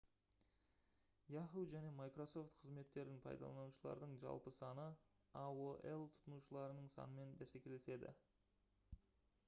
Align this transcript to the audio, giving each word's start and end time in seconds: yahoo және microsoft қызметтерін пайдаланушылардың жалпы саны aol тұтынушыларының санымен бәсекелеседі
yahoo 1.33 1.61
және 1.73 1.89
microsoft 1.97 2.55
қызметтерін 2.61 3.19
пайдаланушылардың 3.25 4.15
жалпы 4.23 4.53
саны 4.55 4.85
aol 5.43 5.61
тұтынушыларының 5.89 6.87
санымен 6.95 7.35
бәсекелеседі 7.43 8.15